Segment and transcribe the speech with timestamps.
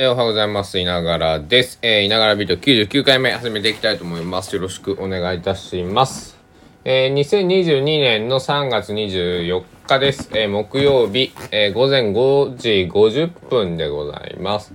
[0.00, 0.78] えーおはようございます。
[0.78, 1.80] いながらです。
[1.82, 4.54] えー、いながらビート99回目始めていきたいと思います。
[4.54, 6.36] よろしくお願いいたします。
[6.84, 10.30] えー、2022年の3月24日です。
[10.34, 14.72] えー、木曜日、えー、午前5時50分でございます。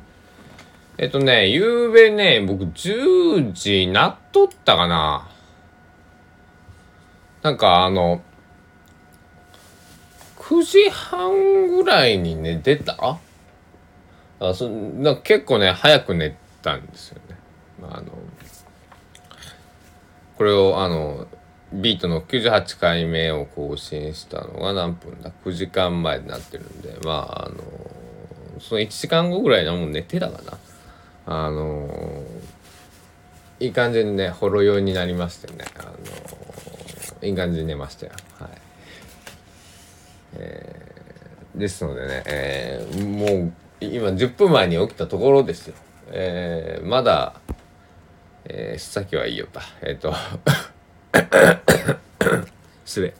[0.97, 5.29] えっとね、ゆうべね、僕10時なっとったかな
[7.43, 8.21] なんかあの、
[10.39, 13.19] 9時半ぐらいに寝てた？
[14.49, 17.37] あそなんか結構ね早く寝たんですよね。
[17.81, 18.07] まあ、あの
[20.37, 21.27] これをあの
[21.71, 27.55] ビートの98回目を更新したのが何分だ？9時間前になってるんでまああの
[28.59, 30.57] その1時間後ぐらいにはもう寝てたかな。
[31.25, 32.23] あの
[33.59, 38.11] いい感じにねほろ酔いになりましてねあのいい感じに寝ましたよ。
[38.39, 38.49] はい
[40.35, 43.53] えーですのでね、えーもう
[43.91, 45.75] 今10分前に起きたところですよ。
[46.11, 47.33] えーまだ、
[48.45, 49.59] えー、さっきはいいよと。
[49.81, 50.13] えっ、と、
[52.85, 53.13] 失礼。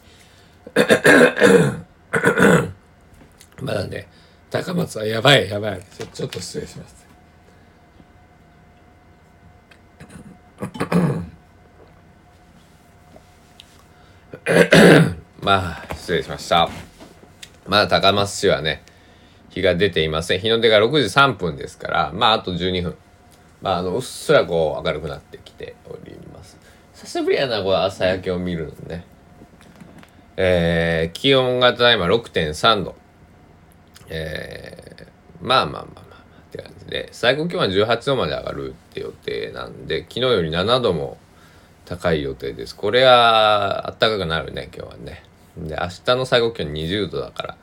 [3.62, 4.08] まだね、
[4.50, 5.82] 高松はやばいやばい。
[5.98, 7.04] ちょちょっと失礼します。
[15.42, 16.70] まあ、失礼しました。
[17.68, 18.84] まだ高松市はね、
[19.54, 20.40] 日が出ていません。
[20.40, 22.96] 日の出が6時3分ですから、まああと12分。
[23.62, 26.58] まああの、うっすらこう明るくなってきております。
[26.96, 29.06] 久しぶりやな、これ朝焼けを見るのね。
[30.38, 32.96] えー、気温がただいま6.3度。
[34.10, 36.16] えー、まあまあまあまあ
[36.50, 41.18] って感じで、最高気温は18度まで上がるって予定なんで、昨日より7度も
[41.86, 42.76] 高い予定です。
[42.76, 45.24] これは暖かくなるね、今日はね。
[45.58, 47.58] で、明日の最高気温20度だから、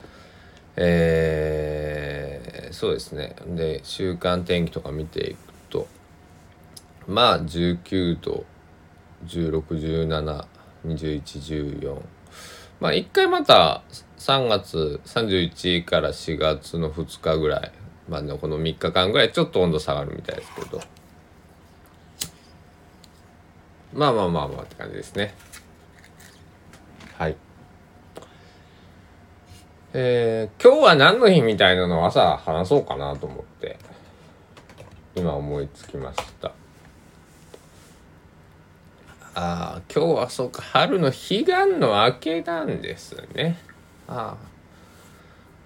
[0.75, 3.35] えーそうですね。
[3.45, 5.37] で週間天気とか見ていく
[5.69, 5.87] と
[7.07, 8.43] まあ19度
[9.27, 12.01] 16172114
[12.79, 13.83] まあ一回また
[14.17, 17.71] 3月31から4月の2日ぐらい
[18.09, 20.81] まあのこの3日間ぐらいちょっと温度下がるみたいですけど。
[23.93, 25.33] まあまあまあまあって感じですね
[27.17, 27.35] はい
[29.93, 33.77] えー今日は何の日みたいなのを朝話そうかなと思って
[35.15, 36.53] 今思いつきました。
[39.33, 40.61] ああ今日はそうか。
[40.61, 41.45] 春の彼岸
[41.79, 43.57] の明けなんですね。
[44.07, 44.37] ああは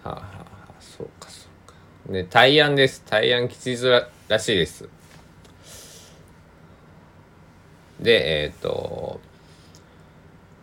[0.06, 1.76] あはあはあそうかそうか。
[2.12, 3.04] ね大安です。
[3.08, 4.90] 大安吉日ららしいです。
[8.00, 9.20] でえっ、と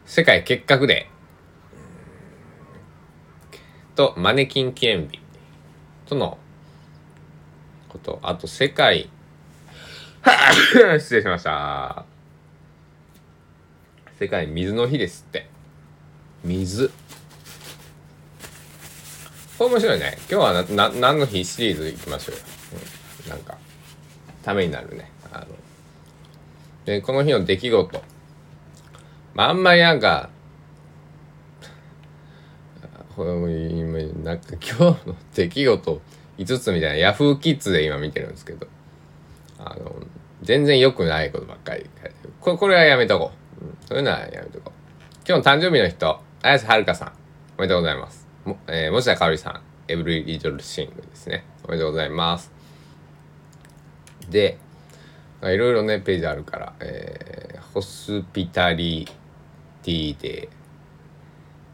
[0.04, 1.11] 世界結核デー
[3.94, 5.20] とマネキン記念日
[6.06, 6.38] との
[7.88, 8.18] こと。
[8.22, 9.10] あと世界。
[10.98, 12.04] 失礼しました。
[14.18, 15.48] 世界水の日ですって。
[16.44, 16.90] 水。
[19.58, 20.18] これ面白いね。
[20.30, 22.36] 今日はなな何の日シリーズいきましょう。
[22.36, 22.42] よ、
[23.24, 23.58] うん、なんか
[24.42, 25.10] ためになるね。
[25.30, 25.46] あの。
[26.86, 28.02] でこの日の出来事。
[29.34, 30.30] まああんまりなんか
[33.14, 33.81] これ今
[34.22, 36.00] なんか今日の出来事
[36.38, 38.66] 5つみたいなヤフーキッズで今見てるんですけど。
[39.64, 39.94] あの
[40.42, 41.88] 全然良くないことばっかり。
[42.02, 44.82] 書いてるこれこれはやめとこう、うん、そういうのはやめとこう。
[45.26, 47.12] 今日の誕生日の人綾瀬はるかさん。
[47.58, 48.26] おめでとうございます。
[48.44, 49.60] も、えー、持田香織さん。
[49.88, 51.44] エブリリトルシングですね。
[51.64, 52.50] おめでとうございます。
[54.30, 54.58] で
[55.42, 59.08] いろいろねページあるから、えー、ホスピタリ
[59.82, 60.48] ティで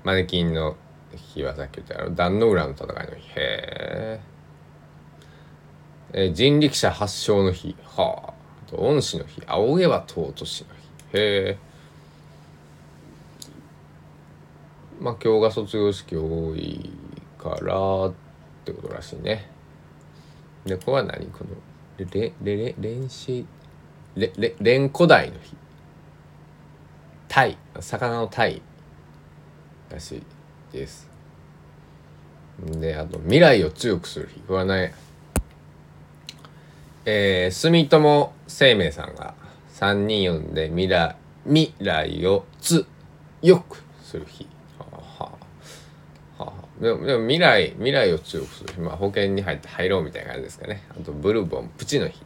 [0.04, 0.76] マネキンの
[1.16, 3.30] 日はさっき言ったあの壇の浦の戦いの日。
[3.36, 4.20] へえ
[6.12, 7.76] え人力車発祥の日。
[7.84, 8.32] はあ。
[8.72, 9.42] 恩師の日。
[9.46, 10.74] 仰げば尊しの
[11.12, 11.18] 日。
[11.18, 11.58] へえ
[15.00, 16.90] まあ今日が卒業式多い
[17.38, 18.14] からっ
[18.64, 19.48] てことらしいね。
[20.66, 21.50] でこれは何この
[21.98, 23.44] レレレ練習
[24.16, 25.56] レレレン古代の日。
[27.28, 27.56] タイ。
[27.80, 28.60] 魚のタイ
[29.90, 30.22] らしい。
[30.72, 31.08] です。
[32.80, 34.40] であと未来を強くする日。
[34.40, 34.94] これはね
[37.04, 39.34] えー、住友生命さんが
[39.74, 44.46] 3人呼んで未来未来を強くする日。
[44.78, 45.32] はあは
[46.38, 48.80] あはあでもでも未来未来を強くする日。
[48.80, 50.82] まあ保険に入って入ろうみたいな感じですかね。
[50.90, 52.22] あとブルボンプチの日。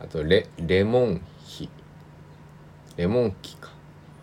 [0.00, 1.70] あとレレモン日。
[2.96, 3.70] レモン期か。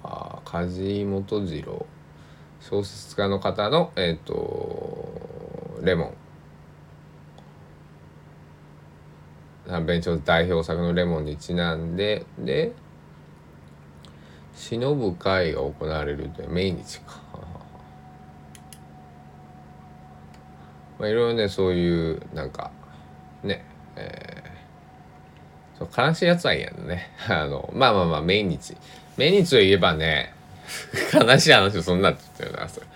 [0.03, 1.86] ああ梶本次郎。
[2.62, 5.12] 小説家の方のえっ、と
[5.81, 6.13] レモン。
[9.86, 12.74] 弁償代表作のレモンにちなんでで
[14.54, 17.22] 忍ぶ会が行われるって命日か。
[21.00, 22.72] まあいろいろねそういうなんか
[23.44, 23.66] ね
[23.96, 27.12] えー、そう悲しいやつはいいやんね。
[27.30, 28.75] あのまあまあまあ命日。
[29.18, 30.34] 命日といえばね
[31.13, 32.88] 悲しい話そんなって言ってるなそれ。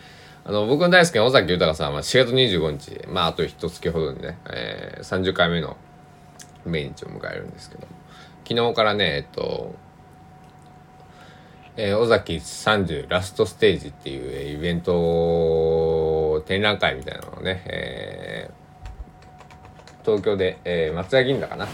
[0.48, 5.76] あの僕の大好きな尾崎豊さんは4月25日まああと一月ほどにね、えー、30回目の
[6.66, 7.88] 命日を迎えるんですけど
[8.48, 9.74] 昨日からねえっと
[11.78, 21.68] えー、尾崎30ラストステージっていう、イベント展覧会みたいなのをね、えー、東京で、えー、松屋銀座かな。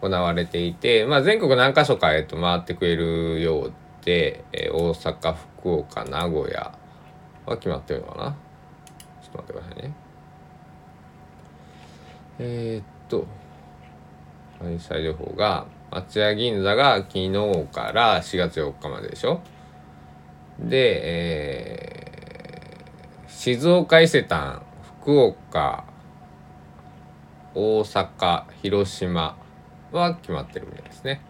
[0.00, 3.72] 行われていて、まあ、全国何か所か、えー、と回ってくれるよう
[4.08, 6.72] で、えー、大阪福岡名古屋
[7.44, 8.36] は決まってるのかな？
[9.22, 9.94] ちょっと待ってくださいね。
[12.38, 13.26] えー、っと
[14.60, 17.32] 開催情報が松屋銀座が昨日
[17.70, 19.42] から4月4日まででしょ？
[20.58, 24.62] で、えー、静岡伊勢丹
[25.02, 25.84] 福岡
[27.54, 29.36] 大阪広島
[29.92, 31.20] は決まってるみたいですね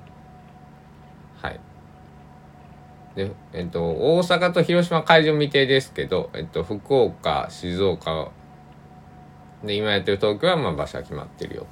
[1.42, 1.60] はい
[3.19, 8.31] でえっと大阪と広島会場未定ですけど、えっと、福岡静岡
[9.65, 11.67] で今やってる東京はまあ場所は決まってるよ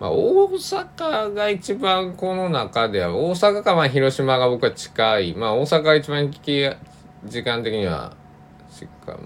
[0.00, 5.34] まあ、大阪が一番この中では大阪かまあ広島が僕は近い。
[5.34, 8.16] まあ大阪が一番時間的には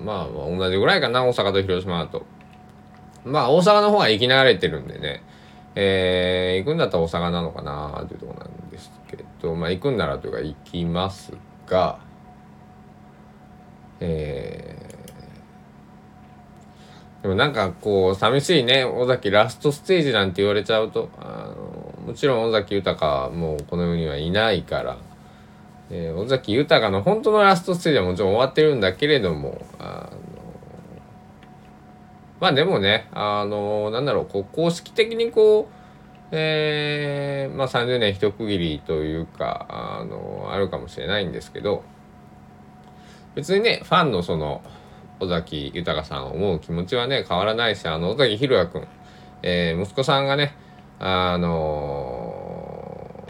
[0.05, 2.26] まあ同じぐらいかな大阪と広島だと。
[3.25, 5.23] まあ大阪の方が行き慣れてるんでね。
[5.75, 11.32] えー、行くんだったら大阪なのかなというところなんですけどまあ行くんならというか行きます
[11.67, 11.99] が
[14.00, 14.88] えー
[17.23, 24.99] でもなんかこう寂しいね尾崎ラストステージなんて言われちゃうとあのもちろん尾崎豊もうこの世にはいないから、
[25.91, 30.07] え、尾崎豊の本当のラストステージはもちろん終わってるんだけれどもあ
[32.40, 35.75] まあでもねあのなんだろうこう公式的にこう
[36.31, 41.85] えー、まあ30年一区切りというかあのあるかもしれないんですけど
[43.35, 44.62] 別にねファンのその
[45.20, 48.87] 尾崎豊さんを思う気持ちはね変わらないしあの尾崎裕也君、
[49.43, 50.55] えー、息子さんがね
[51.00, 53.25] あの、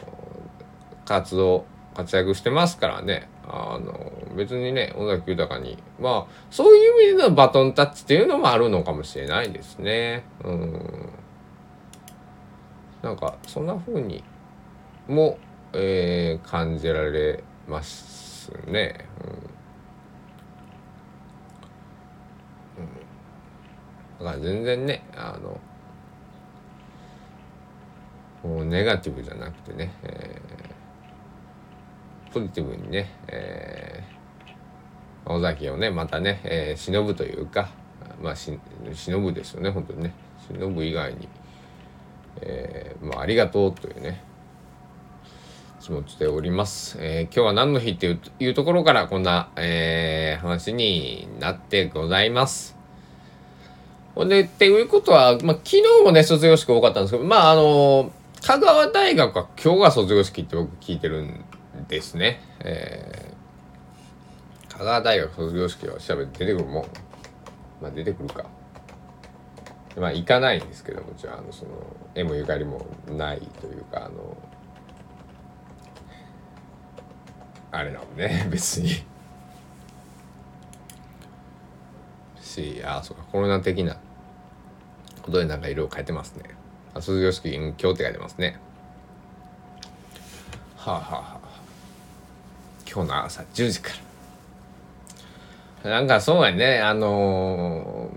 [1.05, 3.29] 活動活躍してますからね。
[3.51, 5.79] あの別にね尾崎豊に。
[5.99, 10.25] まあそういう意味でのバトンタッチっていうのもあるのかもしれないですね。
[10.45, 11.09] うん。
[13.03, 14.23] なんかそんな風に
[15.07, 15.39] も、
[15.73, 19.07] えー、感じられますね、
[24.19, 24.25] うん。
[24.27, 25.61] だから全然ねあの
[28.43, 30.68] もうネガティブじゃなくてね、えー、
[32.39, 37.71] ポジティブにね、えー、尾崎をねまたね、えー、忍ぶというか
[38.23, 38.59] まあし
[38.93, 40.15] 忍ぶですよね本当にね
[40.49, 41.29] 忍ぶ以外に、
[42.41, 44.23] えー、まあありがとうというね
[45.81, 46.99] 気持ちでおります。
[47.01, 52.77] えー、今日は何の日っていうところからこんな、えー、話になってございます
[54.15, 54.29] ほん。
[54.29, 61.45] で、っていうことは、まあ、昨日もね、卒業式多かったんですけど、まあ、あの、香川大学は今日が卒業式って僕聞いてるん
[61.89, 62.41] ですね。
[62.61, 66.87] えー、香川大学卒業式は調べて出てくるもん。
[67.81, 68.47] まあ、出てくるか。
[69.97, 71.71] まあ、行かないんですけどもちろん、あの、その、
[72.15, 74.37] 絵もゆかりもないというか、あの、
[77.71, 79.05] あれなのね、 別に
[82.59, 83.97] し、あ、そうか、コロナ的な
[85.23, 86.45] ことでなんか色を変えてますね。
[86.95, 88.59] 卒業式今日って書いてますね。
[90.77, 91.38] はあはあは。
[92.91, 93.91] 今日の朝10時か
[95.85, 95.91] ら。
[95.91, 98.11] なんかそうやね、あの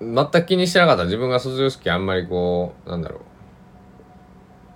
[0.00, 3.20] ー、全く気にしてなかった自分が卒業式あんまりこう、なんだろう。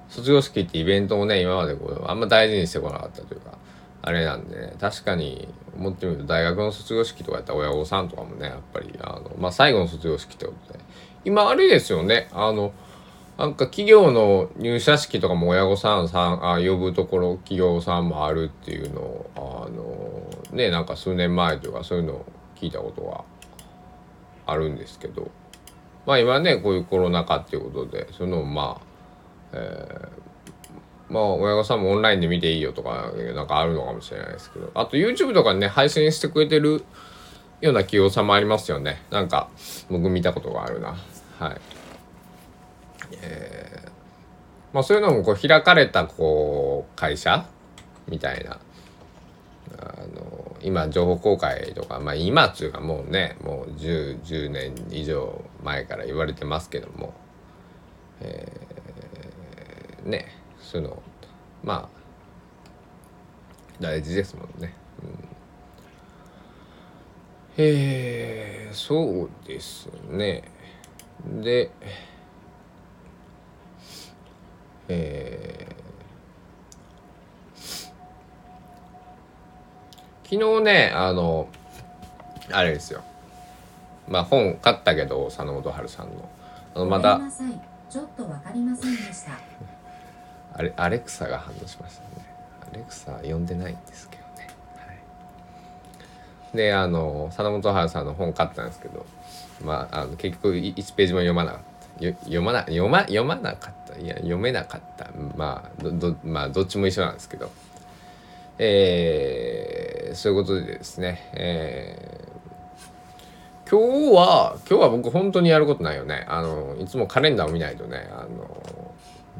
[0.09, 3.59] 卒業式ってイベントもね、今までこう、あんま大事にしてこなかったというか、
[4.03, 10.81] あれなんで、確かに思ってみると大学の卒業式とかやった親御さんとかもね、やっぱり、あの、まあ、最後の卒業式ってことで、
[11.27, 12.73] 今あれですよねあの
[13.39, 22.27] なんか企業の入社式とかも親御さんさんあ呼ぶところ企業さんもあるっていうのをあのねなんか数年前というかそういうのを
[22.57, 23.25] 聞いたことが
[24.47, 25.31] あるんですけど
[26.07, 28.87] まあ今ねこういうコロナ禍っていうことでそういうのもまあ、
[29.53, 36.85] えー、まあ親御さんもオンラインで見ていいよとかなんかあるのかもしれないですけどあと YouTube とかね配信してくれてる
[37.61, 39.03] ような器用さんもありますよね。
[39.11, 39.49] なんか
[39.91, 40.97] 僕見たことがあるな。
[41.39, 41.76] はい。
[43.13, 43.89] えー、
[44.73, 47.47] まあそういうのもこう開かれたこう会社
[48.09, 48.59] みたいな
[49.79, 49.85] あ
[50.15, 57.15] の今情報公開とかまあ今っていうかもうねもう 10, 10年以上前から言われてますけども
[58.21, 60.29] えー、ね
[60.61, 61.03] そういうの
[61.63, 61.97] まあ
[63.81, 64.75] 大事ですもんね。
[65.03, 65.37] うん
[67.59, 70.45] えー、そうですね。
[71.25, 71.71] で、
[74.89, 81.49] えー、昨日ね、あの、
[82.53, 83.03] あれですよ。
[84.09, 86.29] まあ本買ったけど、佐野元春さんの。
[86.75, 87.21] あのまだ、
[87.89, 89.33] ちょっとわかりませんでした。
[90.55, 92.27] あれ、アレクサが反応しましたね。
[92.73, 94.27] アレクサ呼んでないんですけど。
[96.57, 99.07] であの佐野元春さんの本買ったんですけど
[99.63, 105.11] まああの結局1ページも読まなかった読まな読ま読まなかったいや読めなかった。
[105.37, 107.51] まあどまあどっちも一緒なんですけど。
[108.59, 111.31] えー、そういうことでですね。
[111.35, 116.25] えー、今日は今日は僕本当にやることないよね。
[116.29, 118.09] あのいつもカレンダーを見ないとね。
[118.11, 118.95] あの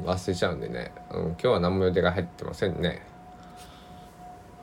[0.05, 3.01] 忘れちゃうんでね、うん、今日は何も予定が入ってませんね。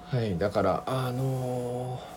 [0.07, 2.15] はいだからあのー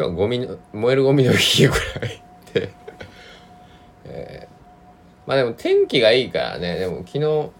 [0.00, 2.22] 今日はゴミの燃えるゴミの日ぐらい
[2.54, 2.70] で。
[4.06, 4.39] えー、
[5.26, 6.78] まあでも天気がいいからね。
[6.78, 7.50] でも昨日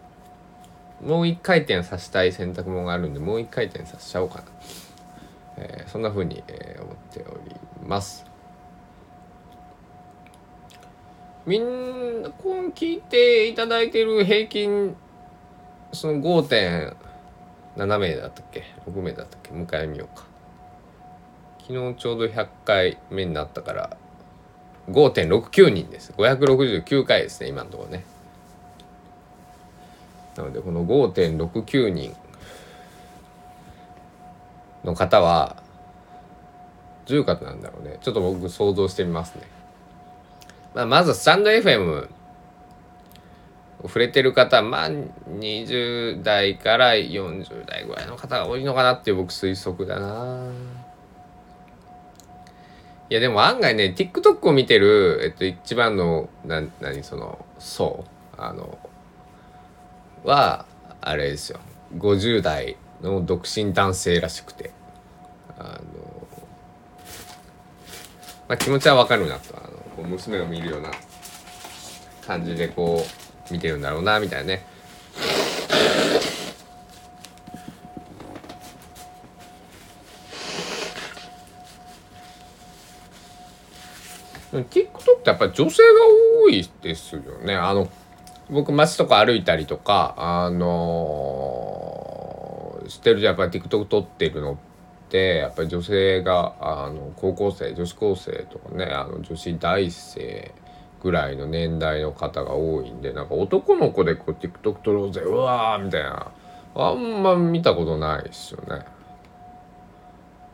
[1.03, 4.45] もう一回転させたい洗濯物があるんでもう一回転させちゃおうかな、
[5.57, 8.27] えー、そんな風に、えー、思っております。
[11.47, 14.95] みんなこう聞いていただいてる平均
[15.93, 19.51] その5.7名だったっけ？6名だったっけ？
[19.51, 20.27] 迎えみようか。
[21.61, 23.97] 昨日ちょうど100回目になったから
[24.89, 26.13] 5.69人です。
[26.17, 28.05] 569回ですね今のところね。
[30.37, 32.15] なのでこの5.69人
[34.85, 35.57] の方は
[37.07, 37.99] どういう方なんだろうね。
[38.01, 39.43] ちょっと僕想像してみますね、
[40.75, 42.09] まあ、まずスタンド FM
[43.83, 50.51] 触れてる方まあ20代から40代ぐらいの方が多いのかなっていう僕推測だな。
[53.11, 58.05] いやでも案外ね TikTok を見てる、えっと、一番のな何その層
[58.39, 58.79] あの
[60.25, 60.65] は
[61.01, 61.61] あれですよ。
[61.97, 64.71] 50代の独身男性らしくて。
[65.59, 65.79] あの、
[68.49, 69.57] まあ、気持ちはわかるなと。
[69.57, 70.91] あのこう娘を見るような
[72.27, 73.05] 感じでこ
[73.51, 74.65] う見てるんだろうなみたいなね。
[84.53, 84.65] TikTok
[85.19, 85.89] ってやっぱり女性が
[86.45, 87.55] 多いですよね。
[87.55, 87.89] あの
[88.51, 94.57] 僕街とか歩いたりとかあのー、知ってるじゃんやっぱり TikTok 撮ってるのっ
[95.09, 100.53] てやっぱり女性があの高校生女子高生とかねあの女子大生
[101.01, 106.33] ぐらいの年代の方が多いんでなんか男の子でこう TikTok 撮ろうぜうわーみたいな
[106.75, 108.85] あんま見たことないですよね。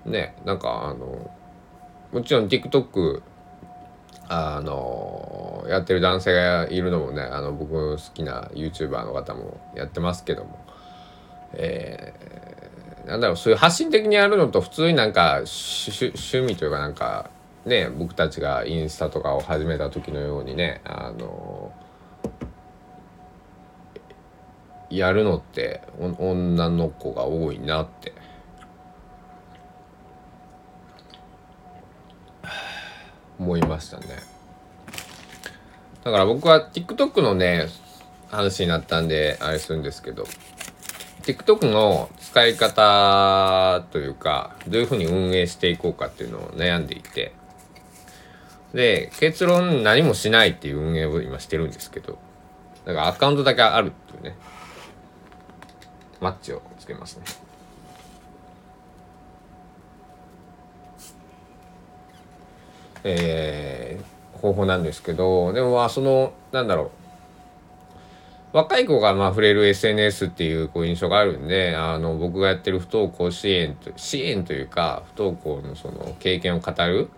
[0.07, 1.31] ねなんかあの
[2.13, 3.23] もちろん TikTok
[4.29, 10.59] あのやってる男性がいるのもねあの僕好きな YouTuber の方もやってますけども、
[11.53, 17.31] えー、なんだろうそういう発信的にやるのと普通になんか趣味というかなんか
[17.65, 21.73] ね僕たちがインスタとかを始めた時のようにねあの
[24.91, 25.83] やるのって
[26.19, 28.13] 女の子が多いなって
[33.39, 34.07] 思いましたね。
[36.05, 37.67] だから僕は TikTok のね
[38.29, 40.25] 話になったんであれするんですけど
[41.23, 47.33] TikTok の使い方というかどういうふうに運営していこうかっていうのを悩んでいて
[48.73, 52.19] で結論何もしないっていう運営を今してるんですけど
[52.85, 54.37] だからアカウントだけあるっていうね
[56.21, 57.25] マッチをつけますね。
[63.05, 66.91] えー、方法なんですけどでもまあそのなんだろう
[68.57, 77.11] 若い子がまあ触れる SNS っていうこう印象があるんであの僕がやってる不登校支援と支援というか不登校のその経験を語る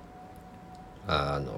[1.07, 1.53] あの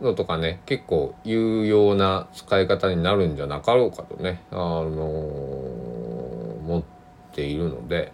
[0.00, 5.04] のとかね結構有用な使い方になるんじゃなかろうかとねあの
[6.62, 6.82] 思っ
[7.34, 8.12] ているので。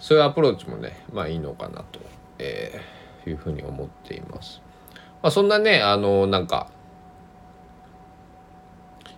[0.00, 2.00] そういうアプローチもねまあいいのかなと、
[2.38, 4.62] えーいうふうに思っています。
[5.22, 6.68] まあ、そんなねあのなんか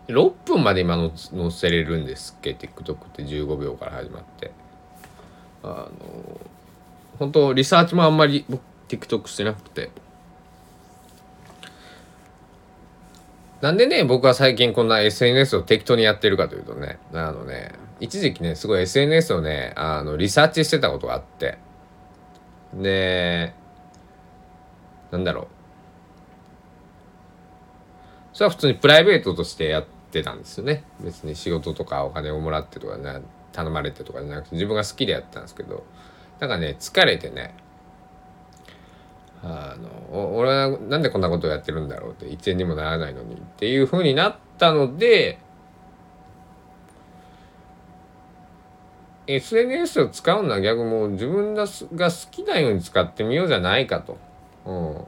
[0.08, 4.50] 6分まで今の載せれるんですっけ？TikTok って15秒から始まって。
[5.62, 6.40] あの
[7.18, 9.90] 本当リサーチもあんまり僕 TikTok してなくて。
[13.60, 17.70] なんでね僕は最近こんな SNS を適当にやってるかというとねあのね
[18.02, 21.58] 一時期ねすごい SNS をねあのリサーチしてたことがあって。
[22.74, 23.54] で
[25.10, 25.46] なんだろう。
[28.32, 30.84] それは普通にプライベートとしてやってたんですよね。
[31.00, 33.20] 別に仕事とかお金をもらってとかな
[33.52, 35.84] 頼まれてとかじゃなくて自分が好きでやったんですけど。
[36.42, 37.54] なんかね疲れてね
[39.44, 39.76] あ
[40.10, 45.38] の俺はなんでこんなことをやってるんだろうって一円にもならないのにっていう風になったので
[49.26, 54.18] SNS を使うのは逆もう自分が好きなように使ってみようじゃないかと。
[54.66, 55.04] うん。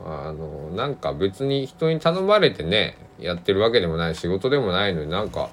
[0.00, 5.50] あのなんか別に人に頼まれてねやってるわけでもない仕事でもないのになんか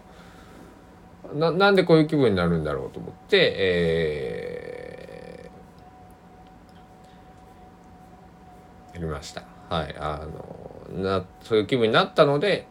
[1.34, 5.15] ななんでこういう気分になるんだろうと思って、えー
[8.95, 9.43] やりました。
[9.69, 9.95] はい。
[10.00, 10.25] あ
[10.89, 12.65] のなそういう気分になったので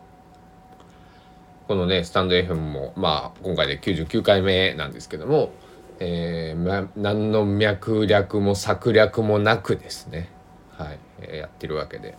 [1.66, 5.52] このねスタンド FM もまあ今回で99回目なんですけども、
[5.98, 10.28] えーま、何の脈略も策略もなくですね。
[10.76, 12.16] はい、えーやってるわけで。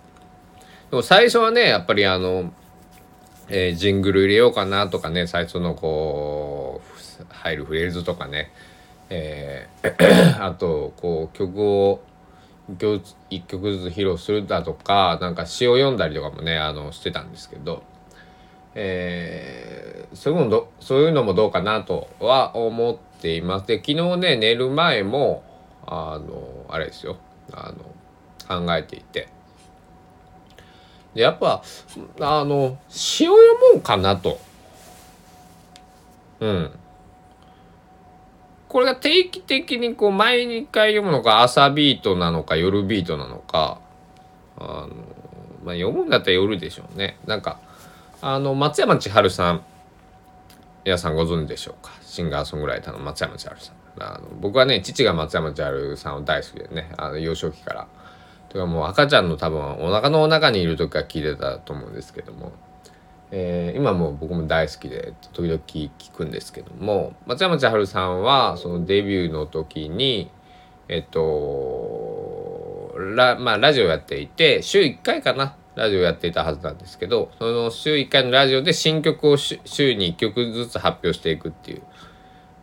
[0.90, 2.54] でも最初はねやっぱりあの、
[3.50, 6.82] えージングル入れようかなとかね最初のこ
[7.20, 8.52] う入るフレーズとかね、
[9.10, 12.02] えー あとこう曲を
[13.30, 17.84] 一曲ずつ披露するだとかなんか詩を読んだりとかもねあのしてたんですけど、
[18.76, 23.68] えーそういうのそういうのもどうかなとは思っています。
[23.68, 25.44] で昨日ね寝る前も
[25.86, 27.18] あのあれですよ。
[27.52, 29.28] あの考えていて。
[31.14, 31.64] でやっぱ
[32.22, 34.40] あの詩を読もうかなと。
[36.40, 36.72] うん。
[38.68, 43.80] これが定期的にこう毎日回読むのか朝ビートなのか夜ビートなのか
[44.58, 44.90] あの、
[45.64, 47.18] まあ、読むんだったら夜でしょうね。
[47.26, 47.60] なんか
[48.28, 49.62] あの松山千春さん
[50.84, 51.92] 皆さんご存知でしょうか？
[52.02, 53.76] シンガーソングライターの松山千春さん。
[54.04, 57.88] あの僕はね父が松山千春さんを大好きでねあの幼少期から。
[58.50, 62.52] というかもう赤ちゃんの多分お腹の中にいる時から聞いてたと思うんですけども、
[63.30, 67.14] えー今もう僕も大好きで時々聞くんですけども。
[67.28, 70.32] 松山千春さんはそのデビューの時に
[70.88, 81.84] えっとラ,、まあ、ラジオやっていて週1回かなラジオやっていたはずなんですけどその週1回のラジオで新曲を週に1曲ずつ発表していくっていう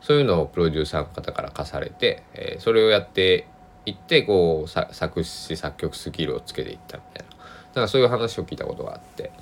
[0.00, 3.46] そういうのをプロデューサーの方から課されて、えーそれをやって
[3.86, 7.36] いってこう作詞作曲スキルをつけていったみたいな。
[7.74, 9.32] なんかそういう話を聞いたことがあって。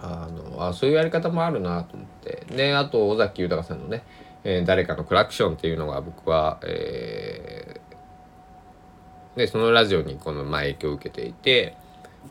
[0.00, 2.46] あのあそういうやり方もあるなと思って。
[2.50, 4.02] であと尾崎豊さんのね、
[4.44, 7.88] えー誰かのクラクション」っていうのが僕は、えー
[9.36, 11.76] でそのラジオにこの前影響を受けていて、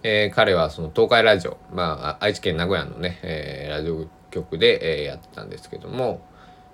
[0.04, 6.22] えー彼はその東海ラジオ、まあ、愛知県名古屋のね、えーラジオ局で、えーやってたんですけども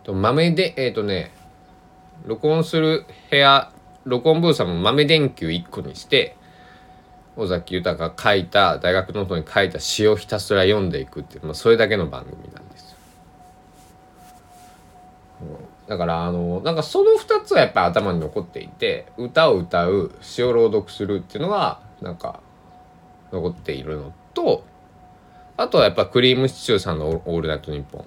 [0.04, 1.32] と豆でえっ、とね
[2.26, 3.72] 録音する部屋
[4.06, 6.36] 録音ブースはも豆電球1個にして
[7.36, 12.98] 尾崎豊が書いた大学ノートに書いた詩をひたすら読んでいくっていう、まあ、それだけの番組なんですよ。
[15.88, 22.42] だからあのなんかその2つはやっぱり頭に残っていて歌を歌う詩を朗読するっていうのがなんか
[23.34, 24.64] 残っているのと
[25.58, 28.06] あとはやっぱクリームシチューさんのオ「ールナイトニッポン」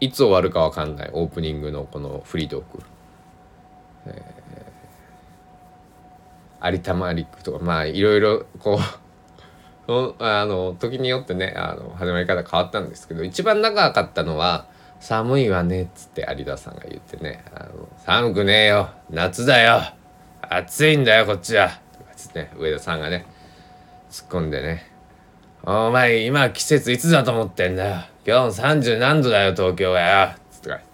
[0.00, 1.10] いつ終わるかわかんない。
[1.14, 2.82] オープニングのこのフリートーク。
[6.62, 8.78] 有田マリックとかまあいろいろこ
[9.88, 14.66] う あの時によってねあの始まり方変わったんですけど一番長かったのは
[15.00, 18.90] 「寒いわね」っつって有田さんが言ってね「あの寒くねえよ。
[19.10, 19.80] 夏だよ。
[20.42, 23.26] 暑いんだよこっちは」とかつってね上田さんがね
[24.16, 24.90] 突っ込んでね
[25.62, 27.96] 「お前今季節いつだと思ってんだよ。
[28.26, 30.86] 今日30何度だよ東京はよ」つって言って。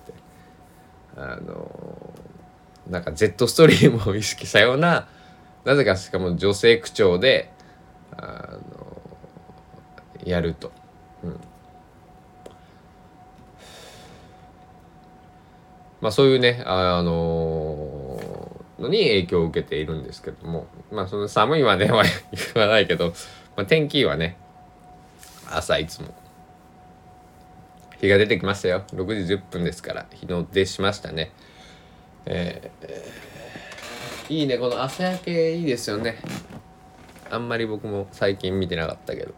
[1.17, 2.13] あの
[2.89, 5.07] なんかジェットストリームを意識したような
[5.65, 7.53] なぜかしかも女性口調で
[8.17, 9.01] あの
[10.25, 10.73] やると、
[11.23, 11.41] うん、
[16.01, 18.42] まあそういうねあの
[18.83, 22.03] のに影響を受けているんですけどもまあその寒いまでは
[22.55, 23.15] 言わないけど、
[23.57, 24.37] まあ、天気はね
[25.51, 26.15] 朝いつも
[28.03, 28.83] 日が出てきましたよ。
[28.93, 31.31] 6時10分ですから日の出しましたね。
[32.27, 34.59] えー、いいね。
[34.59, 36.19] この朝焼けいいですよね。
[37.31, 39.33] あんまり僕も最近見てなかったけど。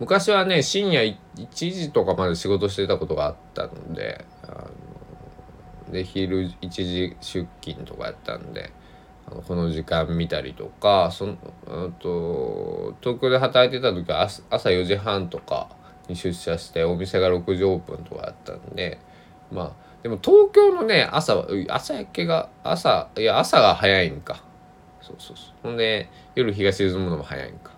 [0.00, 4.70] 昔はね深夜1時とかまで仕事してたことがあったのであの
[5.90, 8.72] で昼1時出勤とかやったんで
[9.30, 11.36] のこの時間見たりとかその
[11.98, 15.68] と東京で働いてた時は朝朝4時半とか
[16.08, 18.98] に出社してお店が6時オープンとかやったんで
[19.50, 24.44] まあでも東京のね朝朝焼けが朝いや朝が早いんか。
[25.02, 25.54] そうそうそう。
[25.62, 27.72] ほんで夜日が沈むのも早いんか。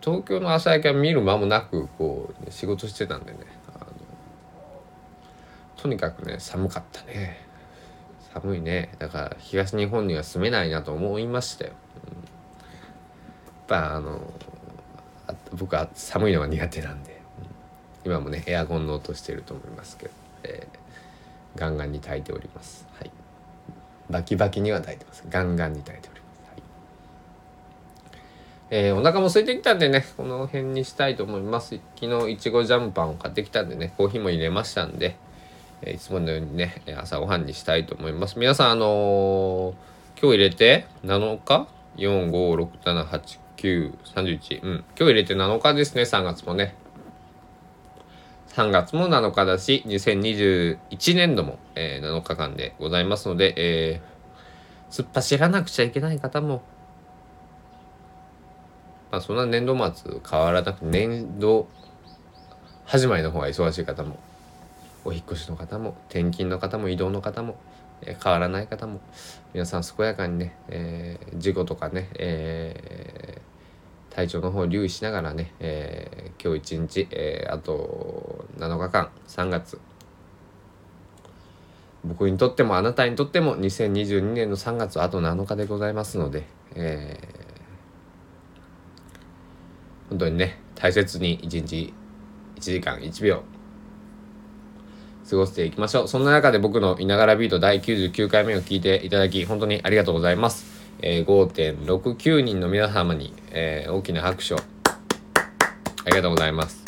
[0.00, 3.38] 東京の朝焼けは見る間もなくこう、ね、仕事してたんでね。
[5.82, 7.36] とにかくね寒かったね。
[8.32, 8.92] 寒いね。
[9.00, 11.72] だから東日本には住めないなと思いましたよ、
[12.06, 12.22] うん、やっ
[13.66, 14.32] ぱあの
[15.54, 17.20] 僕は寒いのが苦手なんで、
[18.04, 20.12] うん、今もねエアコンの音してると思いますけど、
[20.44, 22.86] えー、ガンガンに炊いております。
[23.00, 23.10] はい。
[24.08, 25.24] バキバキには炊いてます。
[25.28, 26.22] ガンガンに炊いております。
[28.70, 31.78] えー、お腹も空いてきたんでね、この辺にしたいと思います。
[32.00, 35.16] 昨日、いちごジャムパンを買ってきたんでね、コーヒーも入れましたんで、
[35.90, 38.38] いつものようにね、朝ごはんにしたいと思います。
[38.38, 39.72] 皆さん、あのー、
[40.20, 41.66] 今日入れて7日
[41.96, 44.62] ?4、5、6、7、8、9、31。
[44.62, 44.74] うん。
[44.76, 46.76] 今日入れて7日ですね、3月もね。
[48.50, 56.62] 3月も7日だし、2021年度も、えー、7日間でございますので、えー、突っ走らなくちゃいけない方も、
[59.10, 61.68] まあ、そんな年度末変わらなく年度
[62.84, 64.16] 始まりの方が忙しい方も
[65.04, 67.56] お引越しの方も転勤の方も移動の方も、
[68.02, 69.00] え、変わらない方も
[69.52, 79.80] 皆さん健やかにね、えー、事故とかね、えー、体調の方留意しながらね、えー、今日一日、えー、あと7日間3月。
[82.04, 86.42] 僕にとってもあなたにとっても2022年の3月あと7日でございますので、
[86.74, 91.94] えー、本当にね大切に1日
[92.56, 93.44] 1時間1秒
[95.28, 100.66] 過ごしていきましょうそんな中で僕のいながらビート第99回目を聞いていただき本当にありがとうございます、
[101.00, 106.82] えー、5.69人の皆様に、えー、大きな拍手をありがとうございます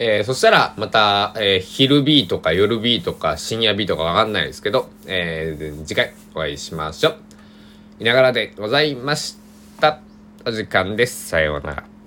[0.00, 7.16] えー、そしたら、また、えー、昼 B とか夜 B とか深夜 B とかわかんないですけど、え、次回お会いしましょう。
[7.98, 9.38] いながらでございまし
[9.80, 9.98] た。
[10.46, 11.28] お時間です。
[11.28, 11.97] さようなら。